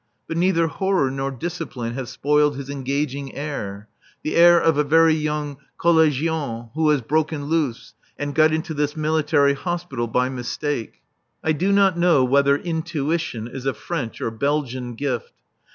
But 0.27 0.35
neither 0.35 0.65
horror 0.65 1.11
nor 1.11 1.29
discipline 1.29 1.93
have 1.93 2.09
spoiled 2.09 2.57
his 2.57 2.71
engaging 2.71 3.35
air 3.35 3.87
the 4.23 4.35
air 4.35 4.59
of 4.59 4.75
a 4.75 4.83
very 4.83 5.13
young 5.13 5.57
collégien 5.79 6.71
who 6.73 6.89
has 6.89 7.01
broken 7.01 7.45
loose 7.45 7.93
and 8.17 8.33
got 8.33 8.51
into 8.51 8.73
this 8.73 8.97
Military 8.97 9.53
Hospital 9.53 10.07
by 10.07 10.27
mistake. 10.27 11.03
I 11.43 11.51
do 11.51 11.71
not 11.71 11.99
know 11.99 12.23
whether 12.23 12.57
intuition 12.57 13.47
is 13.47 13.67
a 13.67 13.75
French 13.75 14.19
or 14.21 14.31
Belgian 14.31 14.95
gift. 14.95 15.33